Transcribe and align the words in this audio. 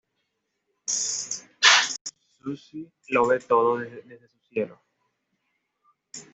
Susie 2.39 2.91
lo 3.09 3.27
ve 3.27 3.37
todo 3.39 3.77
"desde 3.77 4.27
su 4.27 4.39
cielo". 4.39 4.81